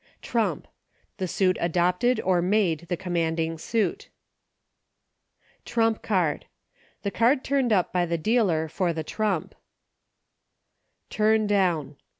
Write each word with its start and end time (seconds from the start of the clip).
TECHNICALITIES. 0.23 0.57
87 0.61 0.63
Tkump. 0.63 0.71
The 1.17 1.27
suit 1.27 1.57
adopted, 1.61 2.19
or 2.21 2.41
made, 2.41 2.79
the 2.89 2.97
commanding 2.97 3.59
suit. 3.59 4.09
Trump 5.63 6.01
Card. 6.01 6.47
The 7.03 7.11
card 7.11 7.43
turned 7.43 7.71
up 7.71 7.93
by 7.93 8.07
the 8.07 8.17
dealer 8.17 8.67
for 8.67 8.93
the 8.93 9.03
trump. 9.03 9.53
Turn 11.11 11.45
Down. 11.45 11.97